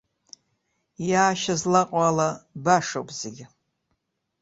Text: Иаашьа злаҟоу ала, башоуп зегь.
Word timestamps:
Иаашьа 1.09 1.55
злаҟоу 1.61 2.03
ала, 2.09 2.29
башоуп 2.63 3.09
зегь. 3.19 3.41